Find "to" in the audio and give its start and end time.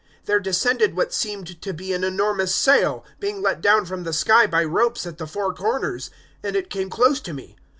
1.61-1.73, 7.21-7.33